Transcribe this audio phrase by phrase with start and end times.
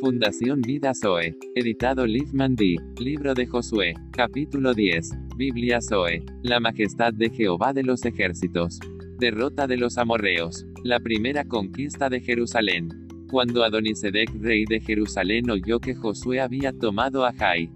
[0.00, 1.34] Fundación Vida Zoe.
[1.56, 2.76] Editado Liefman D.
[3.00, 3.94] Libro de Josué.
[4.12, 5.10] Capítulo 10.
[5.36, 6.24] Biblia Zoe.
[6.44, 8.78] La majestad de Jehová de los ejércitos.
[9.18, 10.64] Derrota de los amorreos.
[10.84, 13.08] La primera conquista de Jerusalén.
[13.28, 17.68] Cuando Adonisedec, rey de Jerusalén, oyó que Josué había tomado a Jai,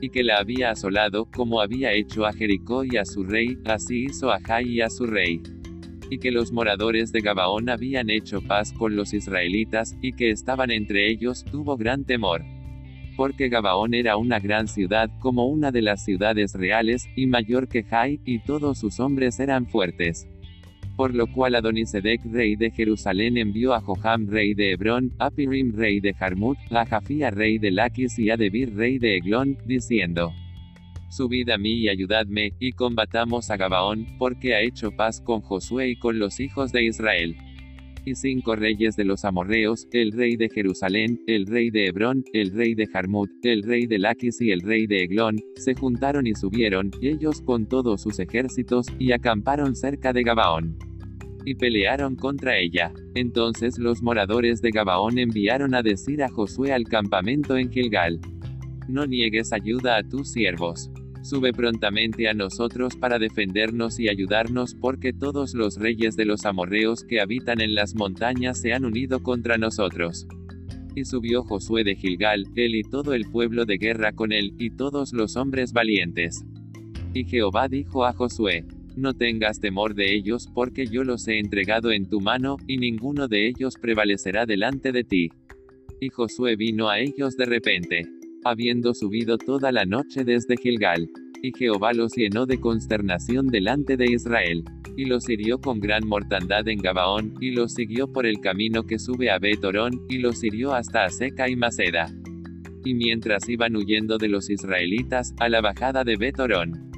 [0.00, 4.04] y que la había asolado, como había hecho a Jericó y a su rey, así
[4.04, 5.42] hizo a Jai y a su rey
[6.10, 10.70] y que los moradores de Gabaón habían hecho paz con los israelitas, y que estaban
[10.70, 12.42] entre ellos, tuvo gran temor.
[13.16, 17.84] Porque Gabaón era una gran ciudad, como una de las ciudades reales, y mayor que
[17.84, 20.26] Jai, y todos sus hombres eran fuertes.
[20.96, 25.72] Por lo cual Adonisedec rey de Jerusalén envió a Joham rey de Hebrón, a Pirim
[25.72, 30.32] rey de Jarmut, a Jafía rey de Laquis y a Debir rey de Eglón, diciendo,
[31.10, 35.88] Subid a mí y ayudadme, y combatamos a Gabaón, porque ha hecho paz con Josué
[35.88, 37.36] y con los hijos de Israel.
[38.04, 42.52] Y cinco reyes de los amorreos, el rey de Jerusalén, el rey de Hebrón, el
[42.52, 46.34] rey de Jarmut, el rey de Laquis y el rey de Eglón, se juntaron y
[46.34, 50.78] subieron, ellos con todos sus ejércitos, y acamparon cerca de Gabaón.
[51.44, 52.92] Y pelearon contra ella.
[53.16, 58.20] Entonces los moradores de Gabaón enviaron a decir a Josué al campamento en Gilgal.
[58.88, 60.90] No niegues ayuda a tus siervos
[61.22, 67.04] Sube prontamente a nosotros para defendernos y ayudarnos porque todos los reyes de los amorreos
[67.04, 70.26] que habitan en las montañas se han unido contra nosotros.
[70.94, 74.70] Y subió Josué de Gilgal, él y todo el pueblo de guerra con él, y
[74.70, 76.42] todos los hombres valientes.
[77.12, 78.64] Y Jehová dijo a Josué,
[78.96, 83.28] No tengas temor de ellos porque yo los he entregado en tu mano, y ninguno
[83.28, 85.28] de ellos prevalecerá delante de ti.
[86.00, 91.08] Y Josué vino a ellos de repente habiendo subido toda la noche desde Gilgal.
[91.42, 94.64] Y Jehová los llenó de consternación delante de Israel.
[94.96, 98.98] Y los hirió con gran mortandad en Gabaón, y los siguió por el camino que
[98.98, 102.06] sube a Betorón, y los hirió hasta Aseca y Maceda.
[102.84, 106.90] Y mientras iban huyendo de los israelitas, a la bajada de Betorón,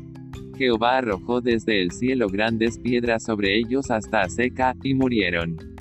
[0.59, 5.72] Jehová arrojó desde el cielo grandes piedras sobre ellos hasta Aseca, y murieron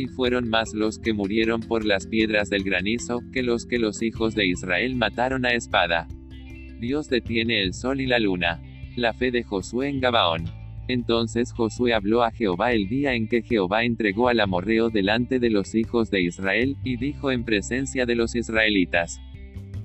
[0.00, 4.00] y fueron más los que murieron por las piedras del granizo, que los que los
[4.00, 6.08] hijos de Israel mataron a espada.
[6.80, 8.62] Dios detiene el sol y la luna.
[8.96, 10.44] La fe de Josué en Gabaón.
[10.88, 15.50] Entonces Josué habló a Jehová el día en que Jehová entregó al amorreo delante de
[15.50, 19.20] los hijos de Israel, y dijo en presencia de los israelitas: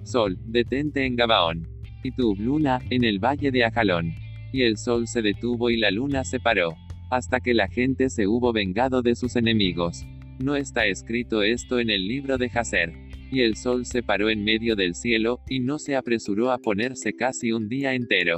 [0.03, 1.67] Sol, detente en Gabaón.
[2.03, 4.13] Y tú, luna, en el valle de Ajalón.
[4.53, 6.77] Y el sol se detuvo y la luna se paró
[7.09, 10.05] hasta que la gente se hubo vengado de sus enemigos.
[10.39, 12.93] No está escrito esto en el libro de Jaser.
[13.31, 17.13] Y el sol se paró en medio del cielo, y no se apresuró a ponerse
[17.13, 18.37] casi un día entero.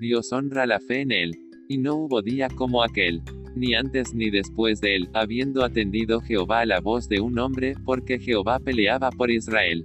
[0.00, 1.32] Dios honra la fe en él.
[1.68, 3.22] Y no hubo día como aquel,
[3.56, 7.74] ni antes ni después de él, habiendo atendido Jehová a la voz de un hombre,
[7.84, 9.84] porque Jehová peleaba por Israel.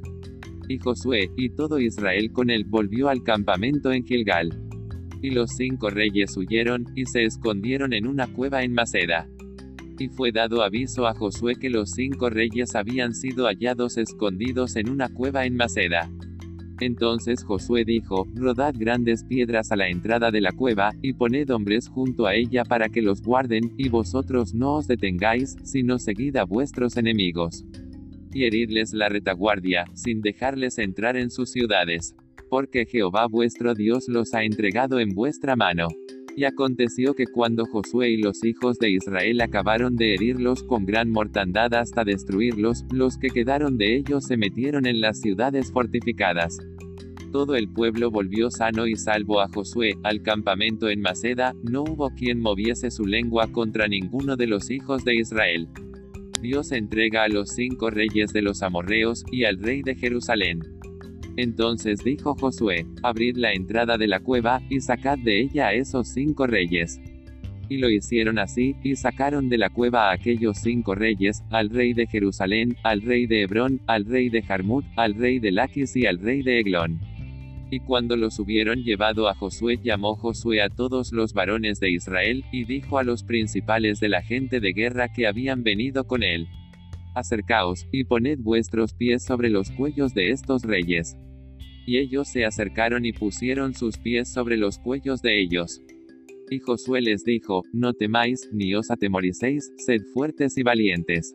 [0.68, 4.69] Y Josué, y todo Israel con él, volvió al campamento en Gilgal.
[5.22, 9.28] Y los cinco reyes huyeron, y se escondieron en una cueva en Maceda.
[9.98, 14.90] Y fue dado aviso a Josué que los cinco reyes habían sido hallados escondidos en
[14.90, 16.10] una cueva en Maceda.
[16.80, 21.90] Entonces Josué dijo, Rodad grandes piedras a la entrada de la cueva, y poned hombres
[21.90, 26.46] junto a ella para que los guarden, y vosotros no os detengáis, sino seguid a
[26.46, 27.66] vuestros enemigos.
[28.32, 32.16] Y heridles la retaguardia, sin dejarles entrar en sus ciudades
[32.50, 35.88] porque Jehová vuestro Dios los ha entregado en vuestra mano.
[36.36, 41.12] Y aconteció que cuando Josué y los hijos de Israel acabaron de herirlos con gran
[41.12, 46.58] mortandad hasta destruirlos, los que quedaron de ellos se metieron en las ciudades fortificadas.
[47.32, 52.10] Todo el pueblo volvió sano y salvo a Josué, al campamento en Maceda, no hubo
[52.12, 55.68] quien moviese su lengua contra ninguno de los hijos de Israel.
[56.42, 60.79] Dios entrega a los cinco reyes de los amorreos, y al rey de Jerusalén.
[61.40, 66.10] Entonces dijo Josué, abrid la entrada de la cueva, y sacad de ella a esos
[66.10, 67.00] cinco reyes.
[67.70, 71.94] Y lo hicieron así, y sacaron de la cueva a aquellos cinco reyes, al rey
[71.94, 76.08] de Jerusalén, al rey de Hebrón, al rey de Jarmut, al rey de Laquis y
[76.08, 77.00] al rey de Eglón.
[77.72, 82.44] Y cuando los hubieron llevado a Josué, llamó Josué a todos los varones de Israel,
[82.52, 86.50] y dijo a los principales de la gente de guerra que habían venido con él.
[87.16, 91.16] Acercaos, y poned vuestros pies sobre los cuellos de estos reyes.
[91.90, 95.82] Y ellos se acercaron y pusieron sus pies sobre los cuellos de ellos.
[96.52, 101.34] Y Josué les dijo, No temáis, ni os atemoricéis, sed fuertes y valientes.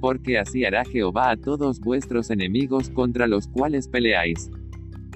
[0.00, 4.50] Porque así hará Jehová a todos vuestros enemigos contra los cuales peleáis.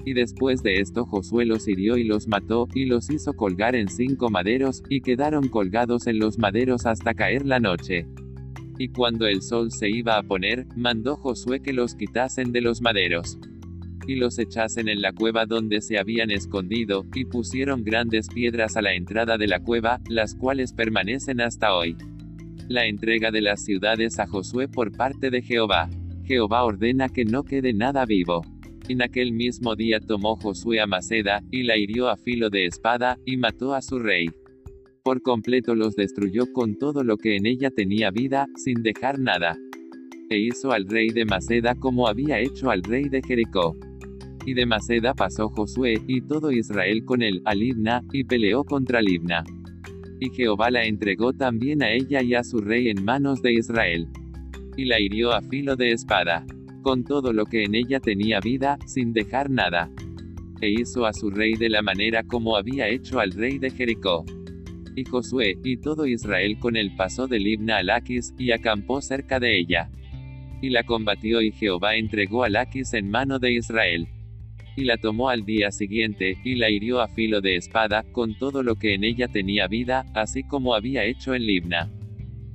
[0.05, 3.87] Y después de esto Josué los hirió y los mató, y los hizo colgar en
[3.87, 8.05] cinco maderos, y quedaron colgados en los maderos hasta caer la noche.
[8.77, 12.83] Y cuando el sol se iba a poner, mandó Josué que los quitasen de los
[12.83, 13.39] maderos.
[14.09, 18.81] Y los echasen en la cueva donde se habían escondido, y pusieron grandes piedras a
[18.81, 21.95] la entrada de la cueva, las cuales permanecen hasta hoy.
[22.67, 25.91] La entrega de las ciudades a Josué por parte de Jehová.
[26.23, 28.41] Jehová ordena que no quede nada vivo.
[28.87, 33.19] En aquel mismo día tomó Josué a Maceda, y la hirió a filo de espada,
[33.27, 34.29] y mató a su rey
[35.03, 39.57] por completo los destruyó con todo lo que en ella tenía vida, sin dejar nada.
[40.29, 43.75] E hizo al rey de Maceda como había hecho al rey de Jericó.
[44.45, 49.01] Y de Maceda pasó Josué, y todo Israel con él, a Libna, y peleó contra
[49.01, 49.43] Libna.
[50.19, 54.07] Y Jehová la entregó también a ella y a su rey en manos de Israel.
[54.75, 56.45] Y la hirió a filo de espada.
[56.81, 59.89] Con todo lo que en ella tenía vida, sin dejar nada.
[60.61, 64.25] E hizo a su rey de la manera como había hecho al rey de Jericó.
[64.95, 69.39] Y Josué, y todo Israel con él pasó de Libna a Laquis, y acampó cerca
[69.39, 69.89] de ella.
[70.61, 74.09] Y la combatió y Jehová entregó a Laquis en mano de Israel.
[74.75, 78.63] Y la tomó al día siguiente, y la hirió a filo de espada, con todo
[78.63, 81.91] lo que en ella tenía vida, así como había hecho en Libna.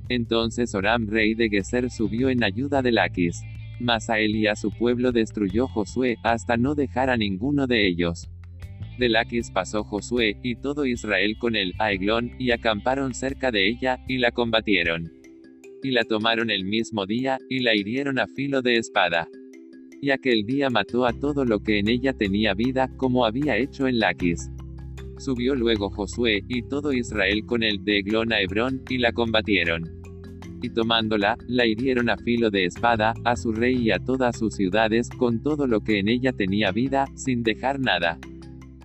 [0.09, 3.41] Entonces Oram rey de Geser subió en ayuda de Laquis.
[3.79, 7.87] Mas a él y a su pueblo destruyó Josué, hasta no dejar a ninguno de
[7.87, 8.29] ellos.
[8.97, 13.67] De Laquis pasó Josué, y todo Israel con él, a Eglón, y acamparon cerca de
[13.67, 15.11] ella, y la combatieron.
[15.83, 19.27] Y la tomaron el mismo día, y la hirieron a filo de espada.
[20.05, 23.87] Y aquel día mató a todo lo que en ella tenía vida, como había hecho
[23.87, 24.51] en Laquis.
[25.17, 29.81] Subió luego Josué, y todo Israel con él, de Eglón a Hebrón, y la combatieron.
[30.61, 34.53] Y tomándola, la hirieron a filo de espada, a su rey y a todas sus
[34.53, 38.19] ciudades, con todo lo que en ella tenía vida, sin dejar nada.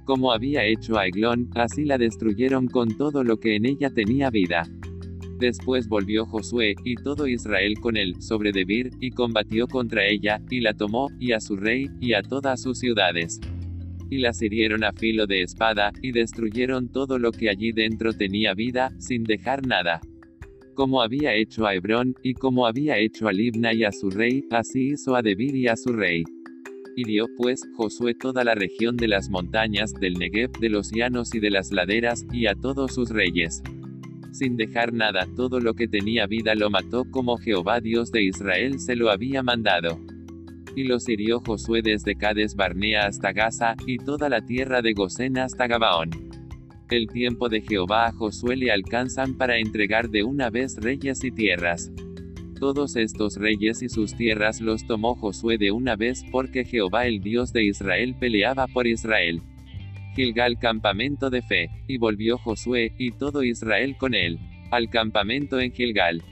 [0.06, 4.30] Como había hecho a Eglón, así la destruyeron con todo lo que en ella tenía
[4.30, 4.62] vida.
[5.40, 10.60] Después volvió Josué, y todo Israel con él, sobre Debir, y combatió contra ella, y
[10.60, 13.40] la tomó, y a su rey, y a todas sus ciudades.
[14.10, 18.52] Y las hirieron a filo de espada, y destruyeron todo lo que allí dentro tenía
[18.52, 20.02] vida, sin dejar nada.
[20.74, 24.44] Como había hecho a Hebrón, y como había hecho a Libna y a su rey,
[24.50, 26.22] así hizo a Debir y a su rey.
[26.96, 31.40] Hirió, pues, Josué toda la región de las montañas, del Negev, de los llanos y
[31.40, 33.62] de las laderas, y a todos sus reyes.
[34.32, 38.78] Sin dejar nada, todo lo que tenía vida lo mató como Jehová Dios de Israel
[38.78, 39.98] se lo había mandado.
[40.76, 45.36] Y los hirió Josué desde Cades Barnea hasta Gaza, y toda la tierra de Gosén
[45.38, 46.10] hasta Gabaón.
[46.90, 51.30] El tiempo de Jehová a Josué le alcanzan para entregar de una vez reyes y
[51.30, 51.92] tierras.
[52.58, 57.20] Todos estos reyes y sus tierras los tomó Josué de una vez porque Jehová el
[57.20, 59.40] Dios de Israel peleaba por Israel.
[60.14, 64.38] Gilgal campamento de fe, y volvió Josué, y todo Israel con él,
[64.70, 66.22] al campamento en Gilgal.